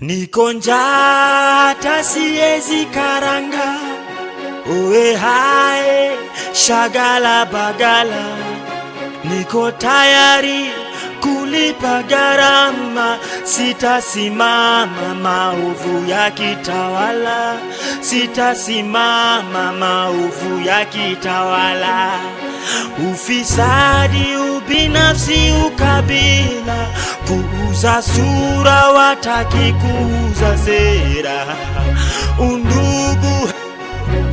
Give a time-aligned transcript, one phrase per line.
[0.00, 3.74] Niko njaa siezi karanga,
[4.66, 6.10] uwe hae
[6.52, 8.24] shagala bagala,
[9.24, 10.70] niko tayari
[11.20, 17.56] kulipa gharama, sitasimama maovu ya kitawala,
[18.00, 22.10] sitasimama maovu ya kitawala,
[23.12, 24.26] ufisadi,
[24.68, 26.88] ubinafsi, ukabila,
[27.26, 31.56] kuuza sura, wataki kuuza sera,
[32.38, 33.48] undugu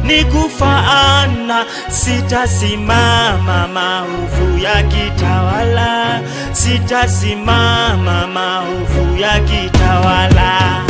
[0.03, 6.21] ni kufaana, sitasimama maovu ya kitawala,
[6.51, 10.81] sitasimama maovu ya kitawala.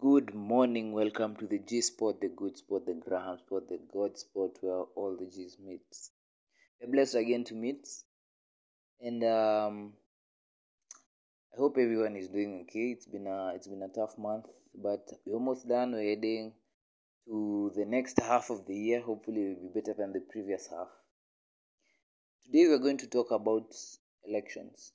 [0.00, 4.16] Good morning, welcome to the G Spot, the good spot, the Graham spot, the God
[4.18, 5.82] spot, where all the G's meet.
[6.80, 7.88] We're blessed again to meet,
[9.00, 9.92] and um,
[11.54, 12.90] I hope everyone is doing okay.
[12.90, 15.92] It's been a it's been a tough month, but we're almost done.
[15.92, 16.52] We're heading
[17.26, 19.00] to the next half of the year.
[19.00, 20.88] Hopefully, it will be better than the previous half.
[22.44, 23.74] Today, we're going to talk about
[24.28, 24.92] elections.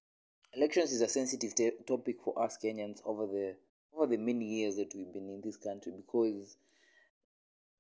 [0.53, 3.55] Elections is a sensitive t- topic for us Kenyans over the
[3.93, 6.57] over the many years that we've been in this country because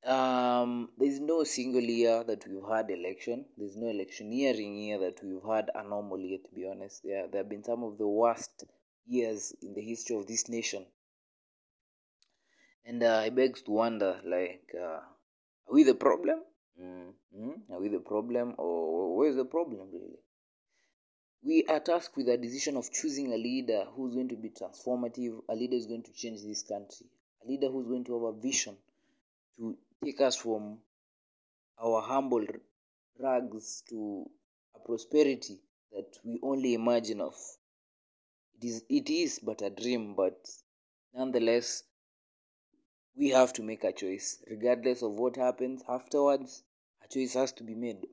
[0.05, 3.45] um, there's no single year that we've had election.
[3.57, 6.39] There's no electioneering year that we've had a normal year.
[6.43, 8.65] To be honest, there there have been some of the worst
[9.05, 10.85] years in the history of this nation,
[12.85, 15.01] and uh, it begs to wonder, like, uh,
[15.67, 16.39] are we the problem?
[16.81, 17.73] Mm-hmm.
[17.73, 20.19] Are we the problem, or where's the problem really?
[21.43, 25.41] We are tasked with the decision of choosing a leader who's going to be transformative,
[25.49, 27.07] a leader who's going to change this country,
[27.43, 28.77] a leader who's going to have a vision
[29.57, 30.79] to take us from
[31.83, 32.45] our humble
[33.19, 34.25] rags to
[34.75, 35.59] a prosperity
[35.91, 37.35] that we only imagine of.
[38.59, 40.47] It is, it is but a dream, but
[41.13, 41.83] nonetheless,
[43.15, 44.41] we have to make a choice.
[44.49, 46.63] Regardless of what happens afterwards,
[47.03, 48.07] a choice has to be made.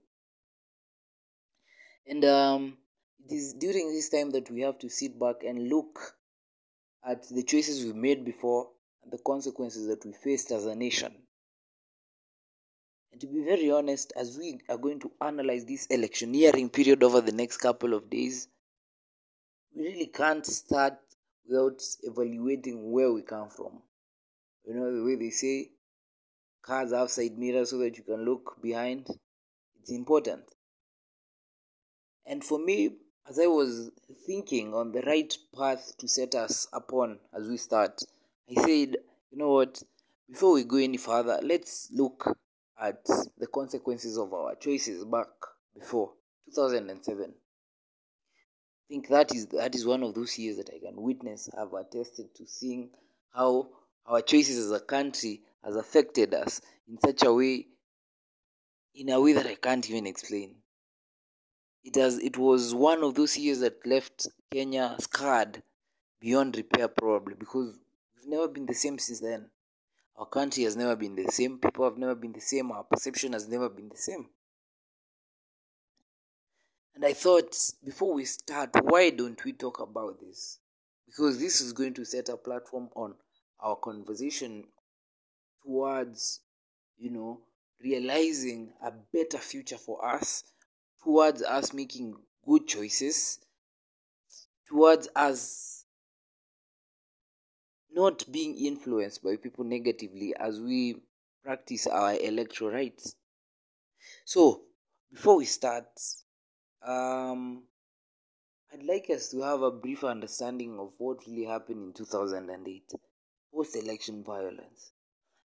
[2.07, 2.79] And um,
[3.25, 6.17] it is during this time that we have to sit back and look
[7.07, 8.69] at the choices we've made before
[9.03, 11.15] and the consequences that we faced as a nation.
[13.13, 17.21] And to be very honest, as we are going to analyze this electioneering period over
[17.21, 18.49] the next couple of days,
[19.75, 20.99] we really can't start
[21.49, 23.83] without evaluating where we come from.
[24.67, 25.71] You know, the way they say
[26.63, 29.09] cars have side mirrors so that you can look behind,
[29.81, 30.43] it's important.
[32.27, 32.91] And for me,
[33.27, 33.91] as I was
[34.27, 38.03] thinking on the right path to set us upon as we start,
[38.51, 38.97] I said,
[39.31, 39.83] you know what,
[40.29, 42.37] before we go any further, let's look
[42.81, 43.05] at
[43.39, 45.29] the consequences of our choices back
[45.79, 46.13] before
[46.55, 47.25] 2007.
[47.25, 47.35] I
[48.89, 52.35] think that is that is one of those years that I can witness, have attested
[52.37, 52.91] to seeing
[53.35, 53.69] how
[54.07, 57.67] our choices as a country has affected us in such a way,
[58.95, 60.55] in a way that I can't even explain.
[61.85, 65.63] It has it was one of those years that left Kenya scarred
[66.21, 67.79] beyond repair probably because
[68.17, 69.51] we've never been the same since then.
[70.19, 73.35] Our country has never been the same, people have never been the same, our perception
[73.35, 74.27] has never been the same.
[76.97, 80.59] And I thought before we start, why don't we talk about this?
[81.07, 83.15] Because this is going to set a platform on
[83.61, 84.65] our conversation
[85.63, 86.41] towards,
[86.97, 87.43] you know,
[87.81, 90.43] realizing a better future for us,
[91.05, 93.39] towards us making good choices,
[94.69, 95.78] towards us
[97.99, 100.95] not being influenced by people negatively as we
[101.43, 103.17] practice our electoral rights.
[104.25, 104.63] So,
[105.11, 105.87] before we start,
[106.87, 107.65] um,
[108.73, 112.93] I'd like us to have a brief understanding of what really happened in 2008
[113.53, 114.93] post election violence.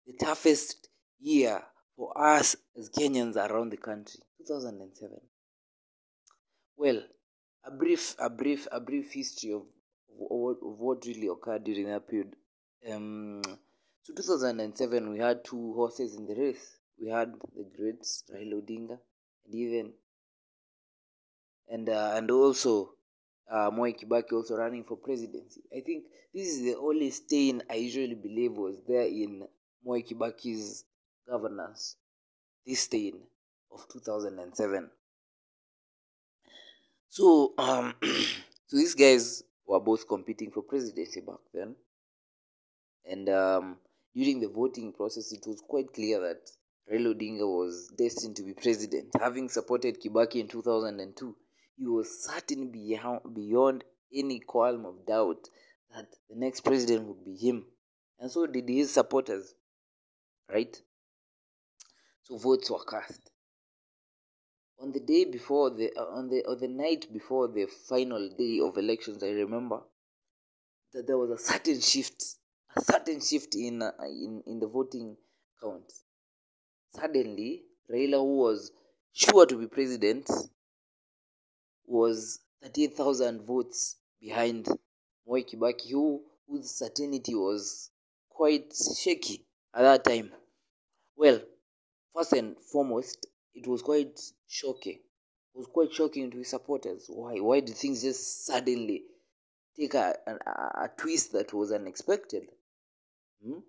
[0.08, 0.88] The toughest
[1.20, 1.62] year
[1.96, 5.20] for us as Kenyans around the country, 2007.
[6.76, 7.00] Well,
[7.64, 9.62] a brief, a brief, a brief history of,
[10.30, 12.34] of, of what really occurred during that period.
[12.88, 13.42] Um,
[14.02, 16.78] so 2007, we had two horses in the race.
[17.00, 18.98] We had the greats Raila Odinga
[19.46, 19.92] and even
[21.68, 22.94] and uh, and also
[23.50, 25.62] uh, Moi Kibaki also running for presidency.
[25.74, 26.04] I think
[26.34, 29.46] this is the only stain I usually believe was there in
[29.84, 30.84] Moi Kibaki's
[31.28, 31.96] governance.
[32.66, 33.20] This stain
[33.72, 34.90] of 2007.
[37.08, 37.94] So um,
[38.66, 41.74] so these guys were both competing for presidency back then,
[43.10, 43.76] and um,
[44.14, 46.50] during the voting process, it was quite clear that
[46.90, 51.36] Raila Odinga was destined to be president, having supported Kibaki in 2002
[51.80, 55.48] he was certain beyond, beyond any qualm of doubt
[55.94, 57.64] that the next president would be him.
[58.18, 59.54] And so did his supporters.
[60.46, 60.76] Right?
[62.24, 63.30] So votes were cast.
[64.78, 68.60] On the day before the uh, on the on the night before the final day
[68.62, 69.80] of elections, I remember
[70.92, 72.22] that there was a certain shift,
[72.76, 75.16] a certain shift in uh, in in the voting
[75.60, 75.92] count.
[76.94, 78.72] Suddenly, Raila, who was
[79.12, 80.28] sure to be president,
[81.86, 84.66] was 38,000 votes behind
[85.26, 87.90] Moi Kibaki, who, whose certainty was
[88.28, 89.44] quite shaky
[89.74, 90.32] at that time.
[91.16, 91.40] Well,
[92.14, 95.00] first and foremost, it was quite shocking.
[95.54, 97.06] It was quite shocking to his supporters.
[97.08, 97.38] Why?
[97.40, 99.04] Why did things just suddenly
[99.76, 102.48] take a, a, a twist that was unexpected?
[103.44, 103.60] Hmm?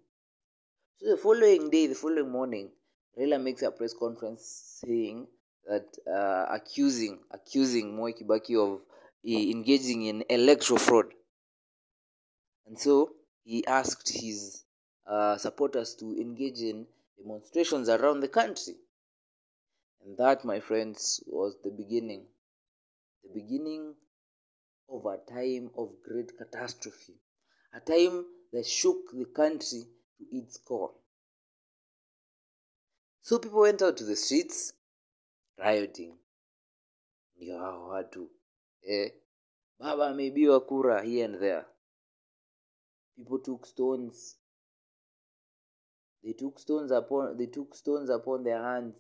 [0.98, 2.72] So the following day, the following morning,
[3.18, 5.28] Raila makes a press conference saying
[5.68, 11.06] that uh, accusing accusing Moi Kibaki of uh, engaging in electoral fraud.
[12.68, 13.14] And so
[13.44, 14.64] he asked his
[15.08, 16.86] uh, supporters to engage in
[17.18, 18.76] demonstrations around the country.
[20.06, 22.26] And that, my friends, was the beginning.
[23.24, 23.94] The beginning
[24.90, 27.14] of a time of great catastrophe.
[27.74, 29.88] A time that shook the country
[30.18, 30.94] to its core.
[33.22, 34.74] So people went out to the streets
[35.58, 36.18] rioting.
[37.36, 38.30] Ndio hao watu
[38.82, 39.14] eh,
[39.80, 41.66] baba ameibiwa kura here and there.
[43.16, 44.38] People took stones.
[46.24, 48.96] They took stones upon they took stones upon their hands.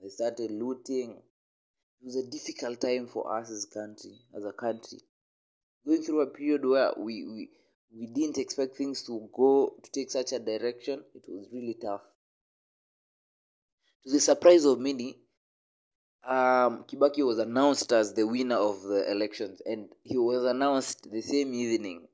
[0.00, 1.10] They started looting.
[2.00, 5.00] It was a difficult time for us as country, as a country,
[5.86, 7.50] going through a period where we we,
[7.96, 11.02] we didn't expect things to go to take such a direction.
[11.14, 12.00] It was really tough.
[14.04, 15.18] To the surprise of many,
[16.26, 21.22] um, Kibaki was announced as the winner of the elections, and he was announced the
[21.22, 22.06] same evening.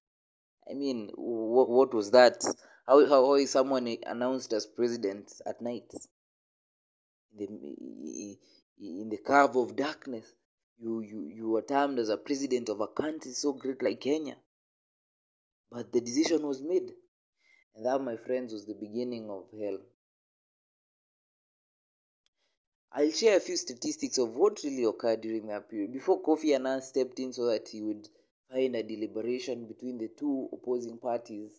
[0.71, 2.45] I mean, what, what was that?
[2.87, 5.93] How, how, how is someone announced as president at night?
[7.39, 8.39] In the,
[8.81, 10.27] in the curve of darkness,
[10.79, 14.37] you, you, you were termed as a president of a country so great like Kenya.
[15.71, 16.93] But the decision was made.
[17.75, 19.79] And that, my friends, was the beginning of hell.
[22.93, 26.83] I'll share a few statistics of what really occurred during that period before Kofi Annan
[26.83, 28.09] stepped in so that he would
[28.51, 31.53] find a deliberation between the two opposing parties.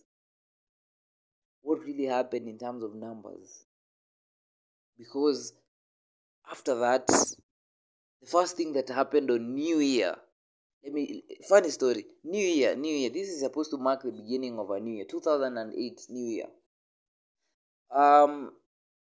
[1.62, 3.64] What really happened in terms of numbers?
[4.98, 5.54] Because
[6.50, 10.16] after that, the first thing that happened on New Year,
[10.84, 14.58] let me, funny story, New Year, New Year, this is supposed to mark the beginning
[14.58, 16.48] of a new year, 2008 New Year.
[17.92, 18.52] Um,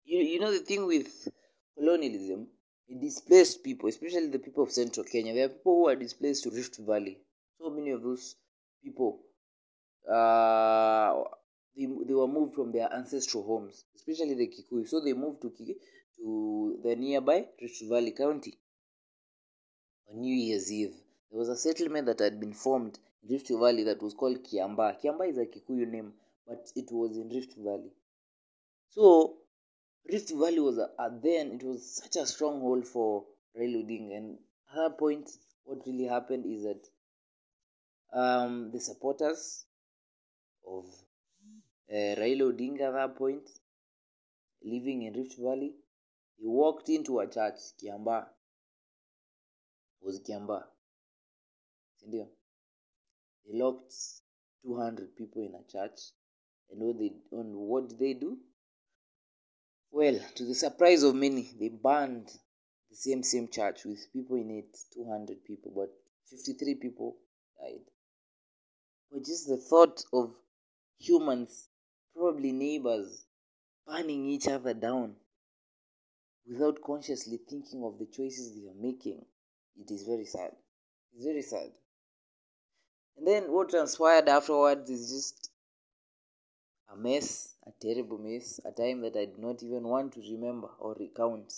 [0.04, 1.28] you, you know the thing with
[1.76, 2.46] colonialism,
[2.88, 5.34] it displaced people, especially the people of central Kenya.
[5.34, 7.18] There are people who are displaced to Rift Valley.
[7.58, 8.36] So many of those
[8.82, 9.20] people,
[10.08, 11.14] uh,
[11.76, 14.86] they, they were moved from their ancestral homes, especially the Kikuyu.
[14.86, 15.50] So they moved to
[16.18, 18.58] to the nearby Rift Valley County.
[20.10, 20.94] On New Year's Eve,
[21.34, 24.96] there was a settlement that had been formed in Rift Valley that was called Kiamba.
[25.02, 26.12] Kiamba is a Kikuyu name,
[26.46, 27.90] but it was in Rift Valley.
[28.90, 29.38] So
[30.08, 33.24] Rift Valley was a, a, then it was such a stronghold for
[33.58, 34.38] Raila and
[34.70, 35.28] at that point,
[35.64, 36.86] what really happened is that
[38.16, 39.64] um, the supporters
[40.64, 40.84] of
[41.90, 43.50] uh, Raila Odinga at that point,
[44.62, 45.72] living in Rift Valley,
[46.38, 48.26] he walked into a church, Kiamba,
[50.00, 50.62] was Kiamba,
[52.04, 52.26] sindio?
[53.46, 53.94] They locked
[54.62, 56.00] 200 people in a church,
[56.70, 58.38] and what they and what did they do?
[59.90, 62.28] Well, to the surprise of many, they burned
[62.90, 65.90] the same same church with people in it, 200 people, but
[66.30, 67.16] 53 people
[67.60, 67.84] died.
[69.10, 70.34] But just the thought of
[70.98, 71.68] humans,
[72.16, 73.26] probably neighbors,
[73.86, 75.16] burning each other down
[76.46, 79.24] without consciously thinking of the choices they are making,
[79.76, 80.52] it is very sad.
[81.14, 81.70] It's very sad.
[83.16, 85.50] And then what transpired afterwards is just
[86.92, 90.68] a mess, a terrible mess, a time that I do not even want to remember
[90.78, 91.52] or recount.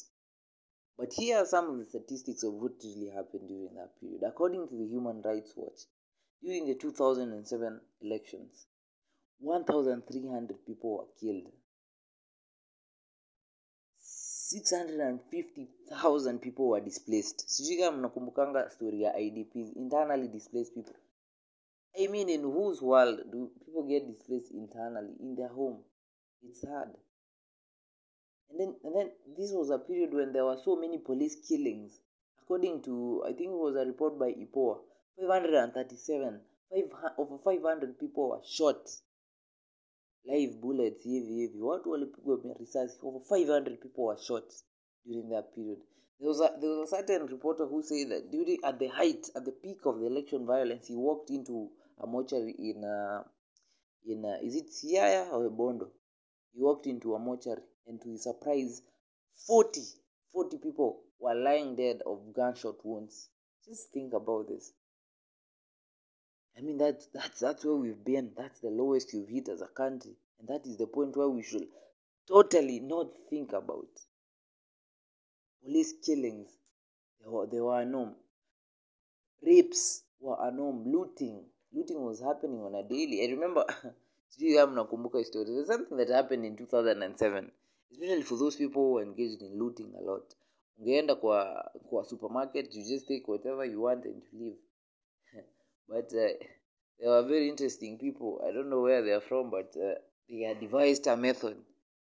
[0.98, 4.22] But here are some of the statistics of what really happened during that period.
[4.26, 5.86] According to the Human Rights Watch,
[6.42, 8.66] during the 2007 elections,
[9.40, 11.52] 1,300 people were killed.
[13.98, 17.48] 650,000 people were displaced.
[17.48, 20.94] Sijui mnakumbukanga story ya IDPs, internally displaced people.
[21.98, 25.78] I mean, in whose world do people get displaced internally in their home?
[26.42, 26.90] It's hard.
[28.50, 31.98] And then, and then this was a period when there were so many police killings.
[32.42, 34.78] According to, I think it was a report by IPOA,
[35.18, 38.90] 537 Five, over 500 people were shot
[40.24, 44.54] live bullets hivi hivi watu walipigwa risasi over 500 people were shot
[45.04, 45.78] during that period
[46.18, 49.30] there was a, there was a certain reporter who said that during at the height
[49.34, 53.22] at the peak of the election violence he walked into a in uh,
[54.06, 55.88] in uh, is it Siaya or Bondo
[56.52, 58.82] he walked into a mortuary and to his surprise
[59.46, 59.80] 40
[60.32, 63.28] 40 people were lying dead of gunshot wounds
[63.64, 64.72] just think about this
[66.56, 68.32] I mean that that's that's where we've been.
[68.36, 71.42] That's the lowest you've hit as a country, and that is the point where we
[71.42, 71.66] should
[72.26, 73.88] totally not think about
[75.62, 76.48] police killings.
[77.20, 78.14] They were they were a norm.
[79.42, 80.90] Rapes were a norm.
[80.90, 83.22] Looting looting was happening on a daily.
[83.24, 83.64] I remember.
[84.28, 85.50] sijui mnakumbuka story.
[85.52, 87.50] There's something that happened in 2007,
[87.92, 90.34] especially for those people who are engaged in looting a lot.
[90.78, 94.58] Ungeenda kwa kwa supermarket, you just take whatever you want and you leave.
[95.88, 96.28] but uh,
[96.98, 98.40] they were very interesting people.
[98.46, 99.94] I don't know where they are from, but uh,
[100.28, 101.56] they had devised a method,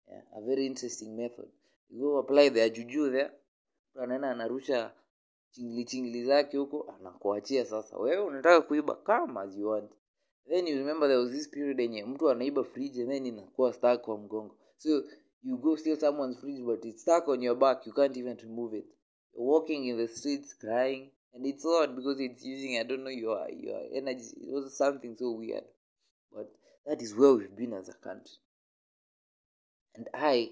[0.07, 1.49] yeah, a very interesting method.
[1.89, 3.31] You go apply their juju there,
[3.95, 4.91] anaenda anarusha
[5.51, 7.97] chingili chingili zake huko, anakuachia sasa.
[7.97, 9.91] Wewe unataka kuiba kama as you want.
[10.47, 14.01] Then you remember there was this period yenye mtu anaiba fridge and then inakuwa stuck
[14.01, 14.57] kwa mgongo.
[14.77, 15.03] So
[15.43, 17.87] you go steal someone's fridge but it's stuck on your back.
[17.87, 18.85] You can't even remove it.
[19.33, 23.09] You're walking in the streets crying and it's odd because it's using I don't know
[23.11, 24.35] your your energy.
[24.41, 25.63] It was something so weird,
[26.31, 26.51] but
[26.85, 28.37] that is where we've been as a country,
[29.95, 30.51] and I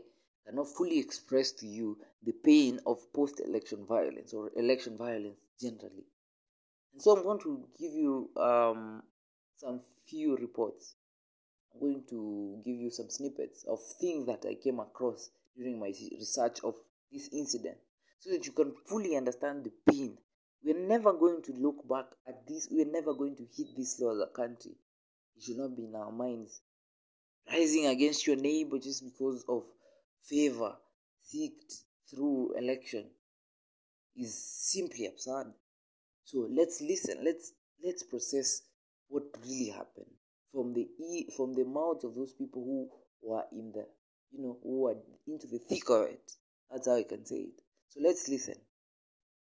[0.50, 6.06] cannot fully express to you the pain of post-election violence or election violence generally.
[6.94, 9.03] And so I'm going to give you um,
[9.58, 10.96] some few reports.
[11.74, 15.94] I'm going to give you some snippets of things that I came across during my
[16.18, 16.74] research of
[17.12, 17.77] this incident
[18.20, 20.18] so that you can fully understand the pain.
[20.63, 24.13] We're never going to look back at this, we're never going to hit this law
[24.13, 24.72] as a country.
[25.38, 26.62] It should not be in our minds.
[27.50, 29.63] Rising against your neighbor just because of
[30.24, 30.76] favor
[31.24, 31.74] seeked
[32.10, 33.06] through election
[34.16, 34.34] is
[34.72, 35.54] simply absurd.
[36.24, 38.62] So let's listen, let's let's process
[39.08, 40.12] what really happened
[40.52, 42.90] from the e from the mouths of those people who
[43.22, 43.86] were in the
[44.32, 44.96] you know who were
[45.28, 46.32] into the thick of it.
[46.72, 47.62] That's how I can say it.
[47.90, 48.56] So let's listen.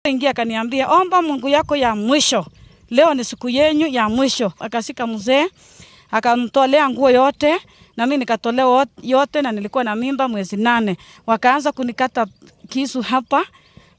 [0.05, 2.47] Ingia akaniambia omba Mungu yako ya mwisho,
[2.91, 4.53] leo ni siku yenyu ya mwisho.
[4.59, 5.49] Akasika mzee
[6.11, 7.57] akamtolea nguo yote
[7.97, 10.97] na mimi nikatolewa yote, na nilikuwa na mimba mwezi nane.
[11.27, 12.27] Wakaanza kunikata
[12.69, 13.45] kisu hapa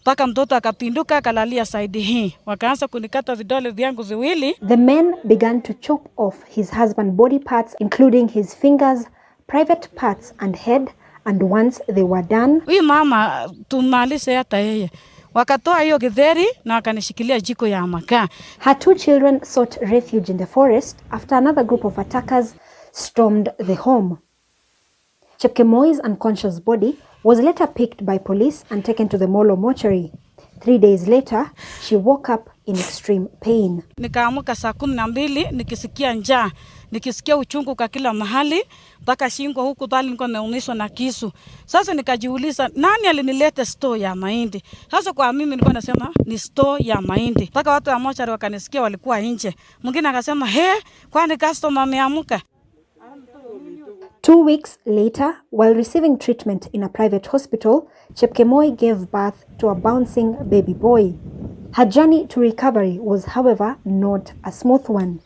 [0.01, 4.53] mpaka mtoto akapinduka akalalia saidi hii, wakaanza kunikata vidole vyangu viwili.
[4.67, 9.07] The men began to chop off his husband body parts, including his fingers,
[9.47, 10.89] private parts, and head.
[11.25, 14.89] And once they were done, Huyu mama tumalize hata yeye.
[15.41, 18.27] Wakatoa hiyo githeri na wakanishikilia jiko ya makaa.
[18.59, 22.55] her two children sought refuge in the forest after another group of attackers
[22.91, 24.15] stormed the home.
[25.37, 30.11] Chepkemoi's unconscious body was later picked by police and taken to the Molo mortuary.
[30.61, 31.51] Three days later,
[31.81, 33.83] she woke up in extreme pain.
[33.97, 36.51] Nikaamuka saa kumi na mbili nikisikia njaa,
[36.91, 38.63] nikisikia uchungu kwa kila mahali,
[39.01, 41.31] mpaka shingo huku bali niko nimeumishwa na kisu.
[41.65, 44.63] Sasa nikajiuliza nani alinileta store ya mahindi?
[44.91, 49.19] Sasa kwa mimi nilikuwa nasema ni store ya mahindi, mpaka watu wa mochari wakanisikia, walikuwa
[49.19, 49.55] nje.
[49.83, 50.67] Mwingine akasema he,
[51.09, 52.41] kwani customer ameamka?"
[54.21, 57.81] Two weeks later, while receiving treatment in a private hospital,
[58.13, 61.13] Chepkemoi gave birth to a bouncing baby boy.
[61.71, 65.19] Her journey to recovery was, however, not a smooth one.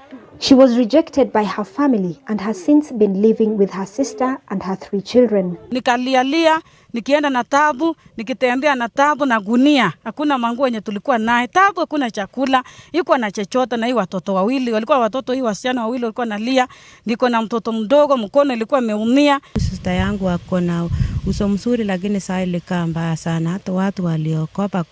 [0.43, 4.63] She was rejected by her family and has since been living with her sister and
[4.63, 5.57] her three children.
[5.71, 6.61] nikalialia
[6.93, 12.11] nikienda na tabu nikitembea na tabu na gunia hakuna manguo yenye tulikuwa naye tabu hakuna
[12.11, 16.67] chakula iko na chochote na hii watoto wawili walikuwa watoto hii wasichana wawili walikuwa nalia
[17.05, 20.89] niko na mtoto mdogo mkono ilikuwa imeumia Sister yangu ako na
[21.27, 23.49] uso mzuri, lakini saa ilikaa mbaya sana.
[23.49, 24.83] Hata watu waliokopa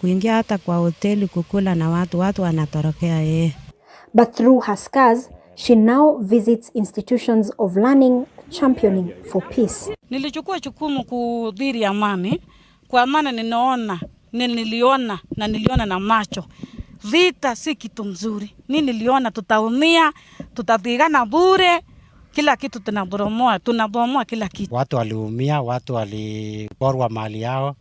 [0.00, 3.52] kuingia hata kwa hoteli kukula na watu, watu wanatorokea yeye.
[4.14, 9.90] But through her scars, she now visits institutions of learning, championing for peace.
[10.10, 12.40] nilichukua chukumu kudhiri amani.
[12.88, 14.00] Kwa maana ninaona
[14.32, 16.44] ni niliona na niliona na macho.
[17.04, 18.54] Vita si kitu mzuri.
[18.68, 20.12] Ni niliona tutaumia
[20.54, 21.80] tutapigana bure.
[22.32, 24.74] Kila kitu tunaboromoa tunabomoa kila kitu.
[24.74, 27.76] Watu waliumia, watu waliporwa mali yao,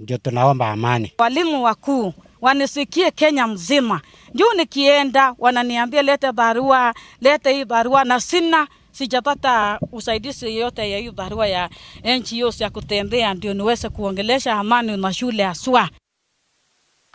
[0.00, 1.12] ndio tunaomba amani.
[1.18, 2.12] walimu wakuu
[2.44, 4.00] wanisikie Kenya mzima.
[4.34, 11.10] Juu nikienda wananiambia lete barua, lete hii barua, na sina sijapata usaidizi yote ya hii
[11.10, 11.70] barua ya
[12.04, 15.88] NGOs ya kutembea ndio niweze kuongelesha amani mashule haswa.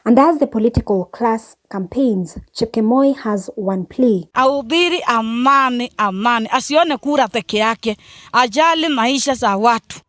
[0.06, 4.24] And as the political class campaigns, Chepkemoi has one plea.
[4.34, 7.98] ahubiri amani, amani, asione kura peke yake,
[8.32, 10.00] ajali maisha za watu.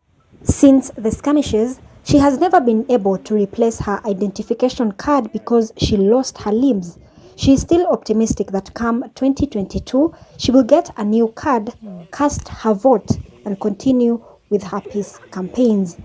[0.43, 1.79] Since the skirmishes,
[2.11, 6.99] she has never been able to replace her identification card because she lost her limbs.
[7.37, 11.73] She is still optimistic that come 2022, she will get a new card,
[12.11, 15.99] cast her vote, and continue with her peace campaigns.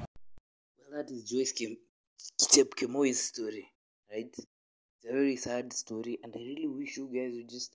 [0.78, 1.76] Well, that is Joyce Kim-
[2.38, 3.66] story,
[4.08, 4.32] right?
[4.32, 7.74] It's a very sad story, and I really wish you guys would just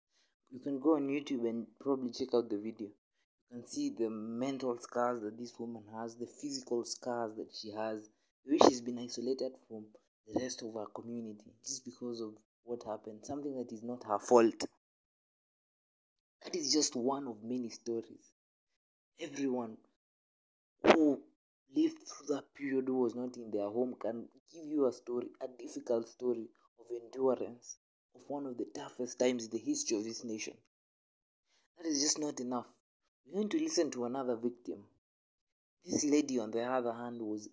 [0.52, 2.88] you can go on YouTube and probably check out the video.
[2.88, 7.74] You can see the mental scars that this woman has, the physical scars that she
[7.74, 8.10] has,
[8.46, 9.86] way she's been isolated from
[10.28, 12.34] the rest of her community just because of
[12.64, 14.66] what happened, something that is not her fault.
[16.44, 18.34] That is just one of many stories.
[19.20, 19.78] Everyone
[20.84, 21.20] who
[21.76, 25.28] lived through that period who was not in their home can give you a story,
[25.42, 27.78] a difficult story of endurance
[28.16, 30.54] of one of the toughest times in the history of this nation.
[31.78, 32.68] That is just not enough.
[33.26, 34.84] We're going to listen to another victim.
[35.86, 37.48] This lady, on the other hand, was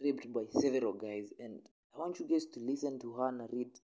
[0.00, 1.60] raped by several guys, and
[1.94, 3.80] I want you guys to listen to her narrate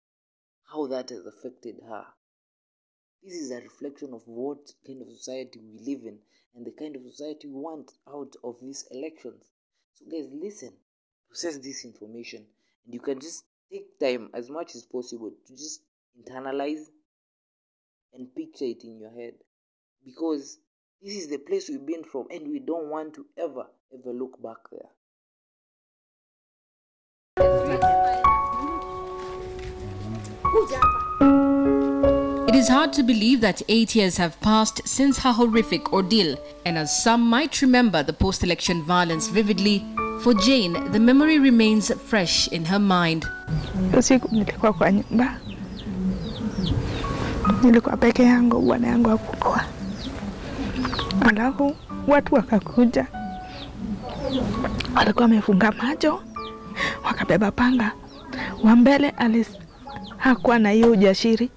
[0.73, 2.05] how that has affected her.
[3.23, 6.19] This is a reflection of what kind of society we live in
[6.55, 9.45] and the kind of society we want out of these elections.
[9.95, 10.73] So, guys, listen,
[11.29, 12.47] process this information,
[12.85, 15.83] and you can just take time as much as possible to just
[16.19, 16.87] internalize
[18.15, 19.35] and picture it in your head
[20.05, 20.59] because
[21.03, 24.43] this is the place we've been from, and we don't want to ever, ever look
[24.43, 24.89] back there.
[32.49, 36.79] It is hard to believe that eight years have passed since her horrific ordeal, and
[36.79, 39.85] as some might remember the post election violence vividly,
[40.23, 43.27] for Jane, the memory remains fresh in her mind.
[43.99, 45.37] Usiku nilikuwa kwa nyumba,
[47.63, 49.65] nilikuwa peke yangu, bwana yangu hakukuwa.
[51.29, 51.77] Alafu
[52.07, 53.07] watu wakakuja,
[54.97, 56.23] walikuwa wamefunga macho,
[57.05, 57.93] wakabeba panga.
[58.65, 59.49] Wa mbele alis
[60.29, 61.51] hakuwa na hiyo ujashiri,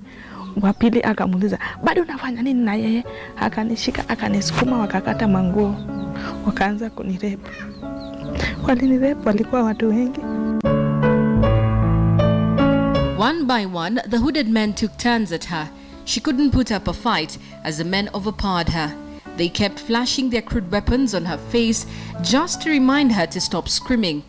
[0.62, 3.04] wa pili akamuuliza bado nafanya nini na yeye?
[3.38, 5.76] Akanishika akanisukuma, wakakata manguo,
[6.46, 7.50] wakaanza kunirepu.
[8.68, 10.20] Walinirepu, walikuwa watu wengi.
[13.20, 15.68] One by one, the hooded men took turns at her.
[16.06, 18.92] She couldn't put up a fight as the men overpowered her.
[19.38, 21.86] They kept flashing their crude weapons on her face
[22.22, 24.24] just to remind her to stop screaming.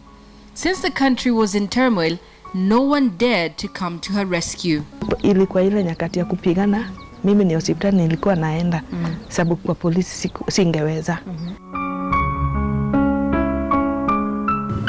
[0.55, 2.19] Since the country was in turmoil,
[2.55, 4.83] no one dared to come to her rescue.
[5.23, 6.91] ilikuwa ile nyakati ya kupigana.
[7.25, 9.15] Mimi ni hospitali nilikuwa naenda mm.
[9.29, 11.19] sababu kwa polisi singeweza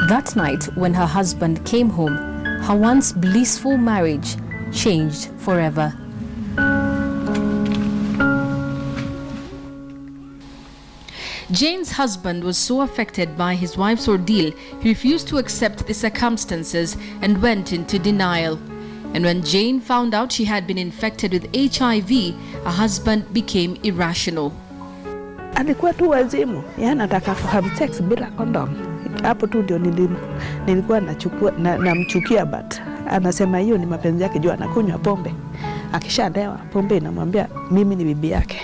[0.09, 2.17] That night, when her husband came home,
[2.67, 4.27] her once blissful marriage
[4.71, 5.93] changed forever.
[11.53, 16.97] Jane's husband was so affected by his wife's ordeal, he refused to accept the circumstances
[17.21, 18.55] and went into denial.
[19.13, 22.09] And when Jane found out she had been infected with HIV,
[22.63, 24.51] her husband became irrational.
[25.55, 28.69] alikuwa tu wazimu, yeye anataka have sex bila condom.
[29.23, 29.79] Hapo tu ndio
[30.65, 32.75] nilikuwa nachukua na, namchukia but
[33.09, 35.33] anasema hiyo ni mapenzi yake juu anakunywa pombe.
[35.91, 38.61] Akishalewa pombe inamwambia mimi ni bibi yake.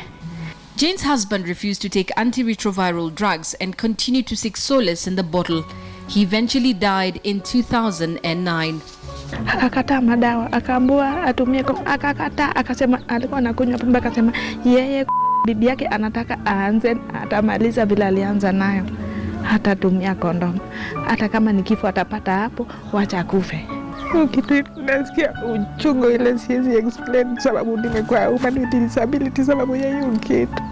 [0.80, 5.64] Jane's husband refused to take antiretroviral drugs and continued to seek solace in the bottle.
[6.08, 8.82] He eventually died in 2009.
[9.48, 14.32] Akakataa madawa, akaambua atumie, akakataa, akasema alikuwa anakunywa pombe, akasema
[14.66, 15.06] yeye
[15.46, 18.84] bibi yake anataka aanze, atamaliza vile alianza nayo,
[19.44, 20.60] hatatumia kondomu,
[21.08, 23.66] hata kama ni kifo atapata hapo, wacha akufe.
[24.32, 30.64] Kitu nasikia uchungu ile siwezi explain, sababu nimekuwa human with disability sababu ya hiyo kitu.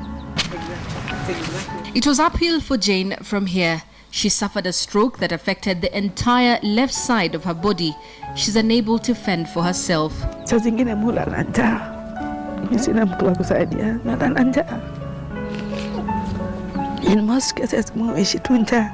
[1.98, 3.82] It was uphill for Jane from here.
[4.12, 7.96] She suffered a stroke that affected the entire left side of her body.
[8.36, 10.14] She's unable to fend for herself.
[10.46, 11.80] Saa zingine mula na njaa,
[12.72, 14.80] mi sina mtu wa kusaidia, nalala njaa.
[17.12, 18.92] In most cases muishi tu njaa,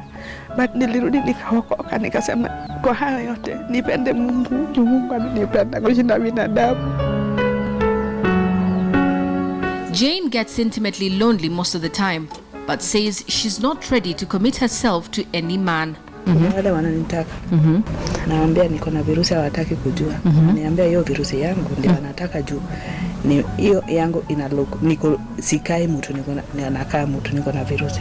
[0.57, 2.49] but nilirudi nikaokoka, nikasema
[2.81, 7.13] kwa hayo yote nipende Mungu juu Mungu amenipenda kushinda binadamu.
[9.91, 12.27] Jane gets intimately lonely most of the time,
[12.67, 15.95] but says she's not ready to commit herself to any man.
[16.55, 17.31] Wale wananitaka
[18.27, 20.13] naambia niko na virusi, hawataki kujua.
[20.53, 22.61] Niambia hiyo virusi yangu ndio wanataka juu
[23.25, 26.31] ni hiyo yangu ina look, niko sikai mtu niko
[26.71, 27.99] nakaa mtu niko na virusi.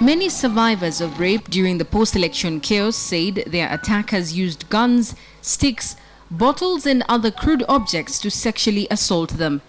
[0.00, 5.96] Many survivors of rape during the post election chaos said their attackers used guns, sticks,
[6.30, 9.60] bottles, and other crude objects to sexually assault them.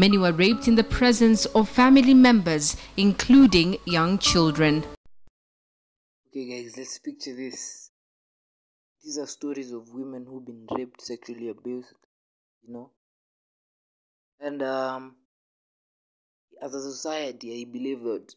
[0.00, 4.82] Many were raped in the presence of family members, including young children.
[6.28, 7.90] Okay, guys, let's picture this.
[9.04, 11.92] These are stories of women who've been raped, sexually abused,
[12.66, 12.92] you know.
[14.40, 15.16] And um,
[16.62, 18.34] as a society, I believe that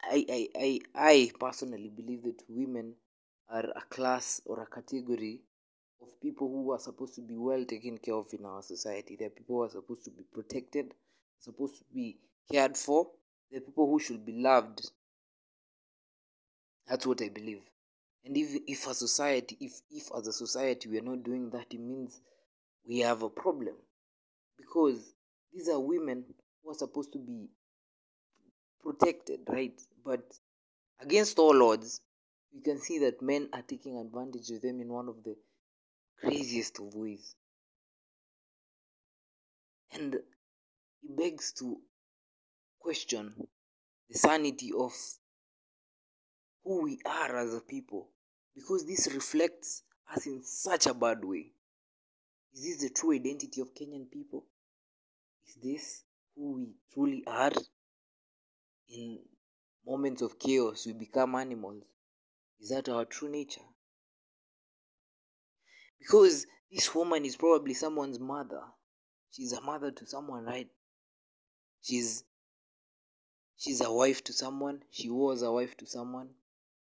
[0.00, 2.94] I, I, I, I personally believe that women
[3.48, 5.40] are a class or a category
[6.02, 9.16] of people who are supposed to be well taken care of in our society.
[9.18, 10.94] They're people who are supposed to be protected,
[11.38, 12.16] supposed to be
[12.50, 13.08] cared for.
[13.50, 14.90] They're people who should be loved.
[16.88, 17.62] That's what I believe.
[18.24, 21.66] And if if a society, if if as a society we are not doing that,
[21.70, 22.20] it means
[22.86, 23.74] we have a problem.
[24.58, 25.14] Because
[25.52, 26.24] these are women
[26.62, 27.48] who are supposed to be
[28.82, 29.80] protected, right?
[30.04, 30.22] But
[31.00, 32.00] against all odds,
[32.54, 35.36] we can see that men are taking advantage of them in one of the
[36.20, 37.34] craziest of ways.
[39.92, 40.16] And
[41.00, 41.78] he begs to
[42.78, 43.34] question
[44.08, 44.92] the sanity of
[46.64, 48.08] who we are as a people
[48.54, 49.82] because this reflects
[50.14, 51.52] us in such a bad way.
[52.54, 54.44] Is this the true identity of Kenyan people?
[55.46, 56.04] Is this
[56.36, 57.52] who we truly are?
[58.88, 59.20] In
[59.86, 61.84] moments of chaos, we become animals.
[62.60, 63.60] Is that our true nature?
[66.00, 68.62] Because this woman is probably someone's mother.
[69.30, 70.68] She's a mother to someone, right?
[71.82, 72.24] She's
[73.56, 74.82] she's a wife to someone.
[74.90, 76.30] She was a wife to someone.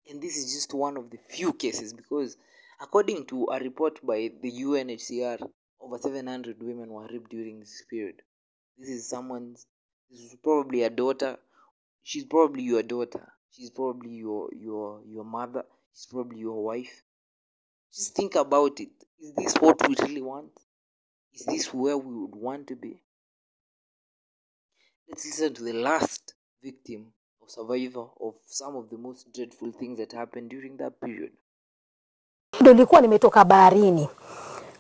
[0.09, 2.37] And this is just one of the few cases because
[2.81, 5.49] according to a report by the UNHCR,
[5.81, 8.23] over 700 women were raped during this period.
[8.79, 9.67] This is someone's
[10.11, 11.39] this is probably a daughter.
[12.03, 13.33] She's probably your daughter.
[13.51, 15.65] She's probably your your your mother.
[15.93, 17.03] She's probably your wife.
[17.95, 18.91] Just think about it.
[19.21, 20.51] Is this what we really want?
[21.35, 23.03] Is this where we would want to be?
[25.09, 29.99] Let's listen to the last victim or survivor of some of the most dreadful things
[29.99, 31.33] that happened during that period.
[32.61, 34.09] Ndo nilikuwa nimetoka baharini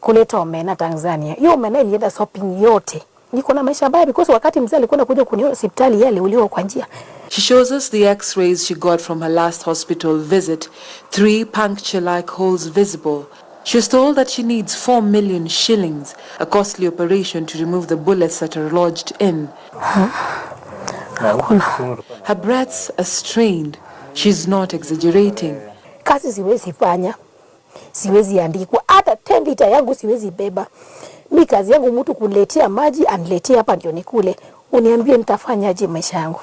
[0.01, 1.35] kuleta omena Tanzania.
[1.35, 3.03] Hiyo omena ilienda shopping yote.
[3.33, 6.87] Niko na maisha baya because wakati mzee alikuwa anakuja kuniona hospitali yeye aliuliwa kwa njia.
[7.33, 10.69] She shows us the x rays she got from her last hospital visit.
[11.11, 13.27] Three puncture like holes visible.
[13.65, 17.97] She was told that she needs 4 million shillings, a costly operation to remove the
[17.97, 19.49] bullets that are lodged in.
[22.27, 23.79] Her breaths are strained.
[24.13, 25.59] She's not exaggerating.
[26.05, 27.15] Kazi siwezi fanya,
[27.93, 30.67] siwezi andikwa, hata 10 lita yangu siwezi beba.
[31.31, 34.37] Mi kazi yangu mtu kuniletea maji aniletee hapa ndio nikule,
[34.73, 36.41] uniambie nitafanyaje maisha yangu.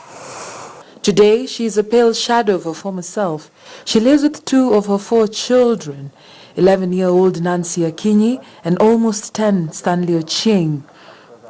[1.01, 3.49] Today, she is a pale shadow of her former self.
[3.85, 6.11] She lives with two of her four children
[6.57, 10.83] 11 year old Nancy Akinyi and almost 10 Stanley Ochieng.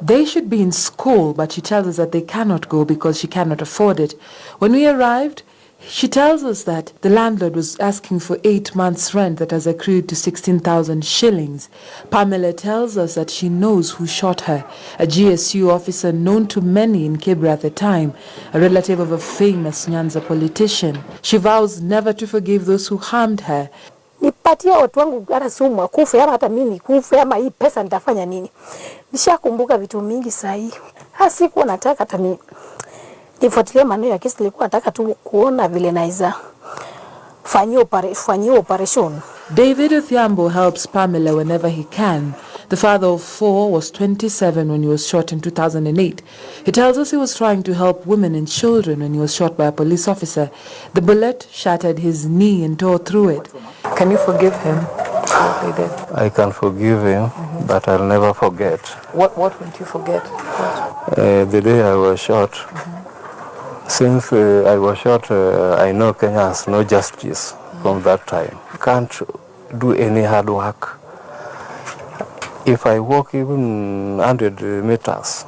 [0.00, 3.26] They should be in school, but she tells us that they cannot go because she
[3.26, 4.12] cannot afford it.
[4.60, 5.42] When we arrived,
[5.88, 10.08] she tells us that the landlord was asking for eight months' rent that has accrued
[10.08, 11.68] to 16,000 shillings.
[12.10, 14.64] Pamela tells us that she knows who shot her,
[14.98, 18.12] a GSU officer known to many in Kibra at the time,
[18.52, 21.02] a relative of a famous Nyanza politician.
[21.22, 23.70] She vows never to forgive those who harmed her.
[24.20, 28.50] Nipatie watu wangu hata sumu akufe ama hata mimi kufe ama hii pesa nitafanya nini?
[29.12, 30.70] Nishakumbuka vitu mingi sahii.
[31.30, 32.38] sikuwa nataka hata ni
[33.40, 36.34] nifuatilie maneno ya kesi, nilikuwa nataka tu kuona vile naweza
[37.44, 37.80] fanyia
[38.58, 39.20] operation.
[39.54, 42.32] David thiambo helps Pamela whenever he can.
[42.68, 46.22] The father of four was 27 when he was shot in 2008.
[46.64, 49.56] He tells us he was trying to help women and children when he was shot
[49.56, 50.50] by a police officer.
[50.94, 53.48] The bullet shattered his knee and tore through it.
[53.96, 54.76] Can you forgive him?
[54.76, 56.14] What?
[56.14, 57.30] I can forgive him,
[57.66, 58.80] but I'll never forget.
[59.14, 60.22] What, what won't you forget?
[61.18, 62.52] Uh, the day I was shot,
[63.90, 68.56] since uh, I was shot, uh, I know Kenya has no justice from that time.
[68.80, 69.10] Can't
[69.78, 70.96] do any hard work.
[72.64, 75.44] If I walk even 100 meters,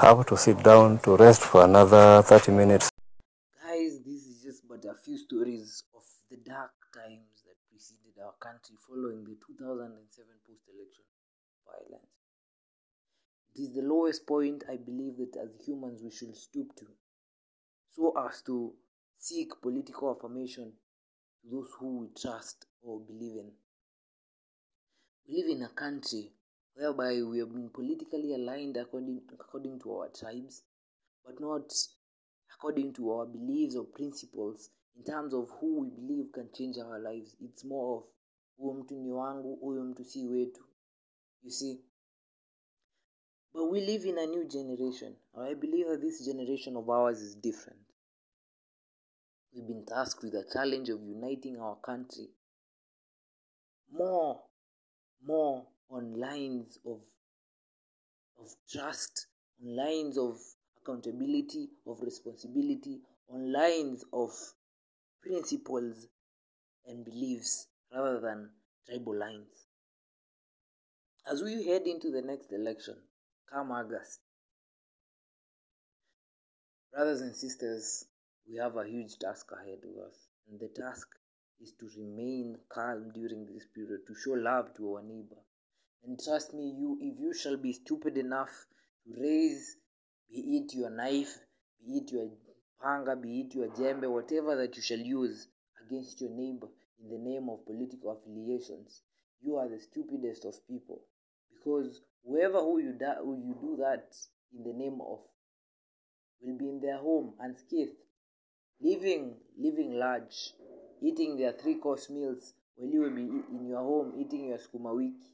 [0.00, 2.90] I have to sit down to rest for another 30 minutes.
[3.66, 8.34] Guys, this is just but a few stories of the dark times that preceded our
[8.38, 11.04] country following the 2007 post election
[11.66, 12.14] violence.
[13.56, 16.86] It is the lowest point I believe that as humans we should stoop to,
[17.96, 18.72] so as to
[19.18, 20.72] seek political affirmation
[21.42, 23.50] to those who we trust or believe in.
[25.28, 26.32] We live in a country
[26.74, 30.62] whereby we have been politically aligned according, according to our tribes,
[31.24, 31.72] but not
[32.54, 36.98] according to our beliefs or principles in terms of who we believe can change our
[36.98, 37.36] lives.
[37.40, 38.04] It's more of
[38.58, 40.64] huyo mtu ni wangu huyo mtu si wetu.
[41.42, 41.84] You see?
[43.52, 45.16] But we live in a new generation.
[45.34, 47.83] I believe that this generation of ours is different
[49.54, 52.28] we've been tasked with a challenge of uniting our country
[53.92, 54.40] more
[55.26, 57.00] more on lines of
[58.40, 59.26] of trust
[59.62, 60.36] on lines of
[60.82, 63.00] accountability of responsibility
[63.32, 64.30] on lines of
[65.22, 66.08] principles
[66.86, 68.50] and beliefs rather than
[68.86, 69.66] tribal lines.
[71.30, 72.96] As we head into the next election
[73.50, 74.20] come august
[76.92, 78.06] brothers and sisters
[78.48, 81.08] we have a huge task ahead of us and the task
[81.60, 85.40] is to remain calm during this period to show love to our neighbor.
[86.04, 88.66] And trust me you if you shall be stupid enough
[89.04, 89.76] to raise
[90.30, 91.38] be it your knife
[91.84, 92.30] be it your
[92.82, 95.48] panga be it your jembe whatever that you shall use
[95.86, 96.68] against your neighbor
[97.00, 99.02] in the name of political affiliations
[99.44, 101.02] you are the stupidest of people.
[101.52, 104.16] Because whoever who you, da- who you do that
[104.56, 105.20] in the name of
[106.40, 107.96] will be in their home unscathed
[108.84, 110.52] living living large
[111.00, 113.22] eating their three course meals while you will be
[113.56, 115.32] in your home eating your skuma wiki.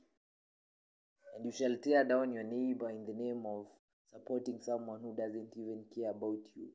[1.34, 3.66] And you shall tear down your neighbor in the name of
[4.12, 6.68] supporting someone who doesn't even care about you.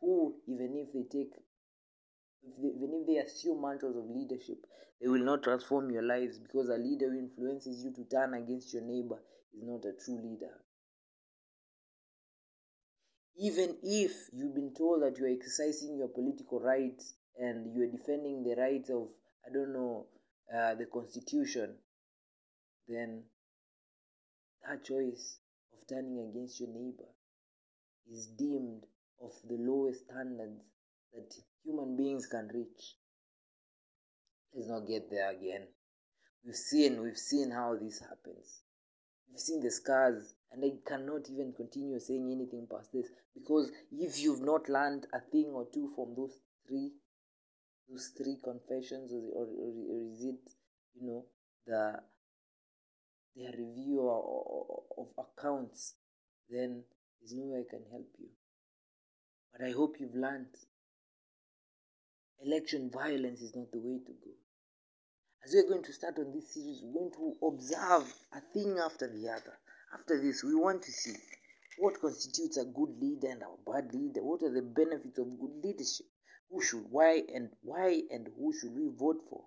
[0.00, 1.32] Who even if they take
[2.42, 4.64] if they, even if they assume mantles of leadership
[5.00, 8.72] they will not transform your lives because a leader who influences you to turn against
[8.72, 9.18] your neighbor
[9.54, 10.52] is not a true leader
[13.40, 18.54] even if you've been told that you're exercising your political rights and you're defending the
[18.60, 19.08] rights of
[19.46, 20.06] i don't know
[20.54, 21.74] uh, the constitution
[22.88, 23.22] then
[24.68, 25.38] that choice
[25.72, 27.08] of turning against your neighbor
[28.12, 28.84] is deemed
[29.22, 30.62] of the lowest standards
[31.14, 32.96] that human beings can reach.
[34.54, 35.68] Let's not get there again.
[36.44, 38.62] We've seen we've seen how this happens
[39.30, 44.18] we've seen the scars and i cannot even continue saying anything past this because if
[44.18, 46.92] you've not learned a thing or two from those three
[47.88, 50.52] those three confessions or, or, or is it
[50.94, 51.24] you know
[51.66, 52.00] the
[53.36, 54.08] their review
[54.98, 55.94] of accounts
[56.50, 56.82] then
[57.20, 58.28] there's no way i can help you.
[59.52, 60.54] But i hope you've learned.
[62.42, 64.30] Election violence is not the way to go
[65.44, 69.08] as we're going to start on this series we're going to observe a thing after
[69.08, 69.56] the other.
[69.94, 71.16] After this we want to see
[71.78, 74.22] what constitutes a good leader and a bad leader.
[74.22, 76.06] What are the benefits of good leadership?
[76.50, 79.44] Who should why and why and who should we vote for?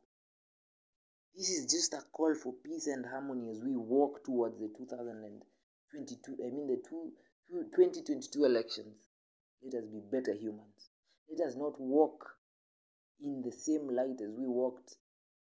[1.36, 6.38] This is just a call for peace and harmony as we walk towards the 2022
[6.41, 7.12] i mean the two,
[7.49, 8.95] 2022 elections.
[9.63, 10.89] Let us be better humans.
[11.29, 12.25] Let us not walk
[13.21, 14.95] in the same light as we walked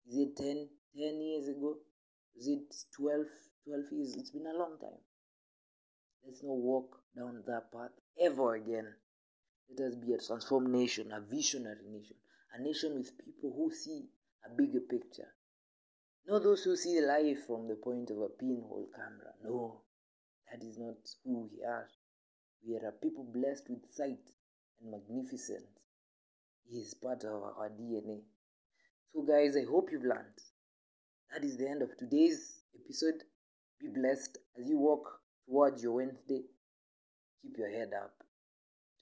[0.09, 1.77] is it 10 10 years ago?
[2.37, 3.27] Is it 12
[3.65, 4.17] 12 years?
[4.17, 5.01] It's been a long time.
[6.25, 8.95] Let's not walk down that path ever again.
[9.71, 12.17] Let us be a transformed nation a visionary nation
[12.55, 14.09] a nation with people who see
[14.47, 15.29] a bigger picture.
[16.27, 19.35] Not those who see life from the point of a pinhole camera.
[19.45, 19.83] No
[20.51, 21.89] that is not who we are.
[22.67, 24.25] We are a people blessed with sight
[24.81, 25.69] and magnificence.
[26.65, 28.23] He is part of our dna
[29.13, 30.39] so, guys, I hope you've learned.
[31.33, 33.23] That is the end of today's episode.
[33.81, 36.43] Be blessed as you walk towards your Wednesday.
[37.43, 38.15] Keep your head up.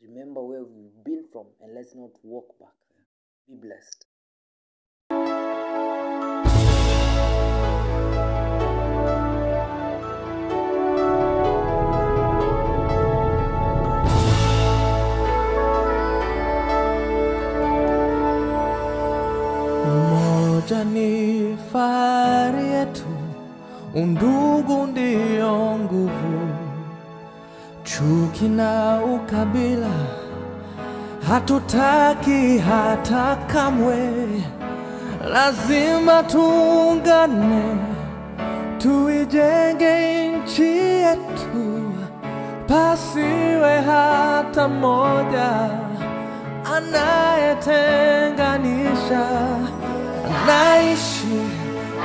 [0.02, 3.06] Remember where we've been from and let's not walk back there.
[3.48, 4.06] Be blessed.
[20.66, 23.04] Umoja ni fahari yetu,
[23.94, 26.48] undugu ndiyo nguvu.
[27.84, 29.90] Chuki na ukabila
[31.28, 34.12] hatutaki hata kamwe,
[35.32, 37.76] lazima tuungane,
[38.78, 41.92] tuijenge nchi yetu,
[42.68, 45.70] pasiwe hata mmoja
[46.76, 49.26] anayetenganisha.
[50.46, 51.40] Naishi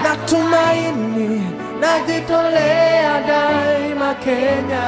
[0.04, 1.42] na tumaini,
[1.82, 4.88] najitolea daima Kenya.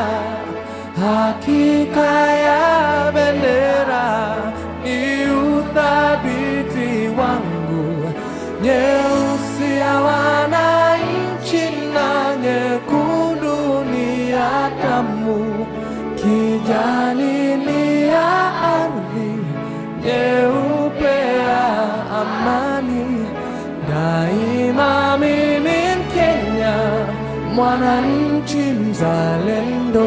[1.01, 2.05] Hakika
[2.45, 4.35] ya bendera
[4.83, 8.11] ni uthabiti wangu,
[8.63, 9.93] nyeusi ya
[11.93, 13.83] na nyekundu
[14.29, 15.65] ya damu
[16.15, 18.31] kijani ni ya
[18.75, 19.31] ardhi,
[20.05, 21.15] nyeupe
[21.47, 21.65] ya
[22.21, 22.92] amani.
[23.93, 29.99] 다이맘이 믿겠냐 완한 짐 잘랜도